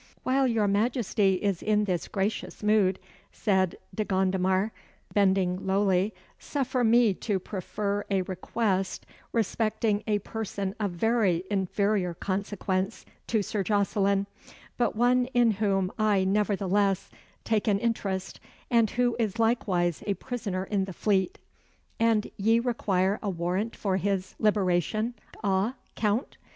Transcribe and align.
"While 0.23 0.47
your 0.47 0.67
Majesty 0.67 1.35
is 1.35 1.61
in 1.61 1.83
this 1.83 2.07
gracious 2.07 2.63
mood," 2.63 2.97
said 3.31 3.77
De 3.93 4.03
Gondomar, 4.03 4.71
bending 5.13 5.67
lowly, 5.67 6.11
"suffer 6.39 6.83
me 6.83 7.13
to 7.13 7.37
prefer 7.37 8.03
a 8.09 8.23
request 8.23 9.05
respecting 9.31 10.03
a 10.07 10.17
person 10.17 10.73
of 10.79 10.89
very 10.89 11.43
inferior 11.51 12.15
consequence 12.15 13.05
to 13.27 13.43
Sir 13.43 13.61
Jocelyn 13.61 14.25
but 14.75 14.95
one 14.95 15.25
in 15.35 15.51
whom 15.51 15.91
I 15.99 16.23
nevertheless 16.23 17.11
take 17.43 17.67
an 17.67 17.77
interest 17.77 18.39
and 18.71 18.89
who 18.89 19.15
is 19.19 19.37
likewise 19.37 20.03
a 20.07 20.15
prisoner 20.15 20.63
in 20.63 20.85
the 20.85 20.93
Fleet." 20.93 21.37
"And 21.99 22.31
ye 22.37 22.59
require 22.59 23.19
a 23.21 23.29
warrant 23.29 23.75
for 23.75 23.97
his 23.97 24.33
liberation 24.39 25.13
ah, 25.43 25.75
Count?" 25.93 26.37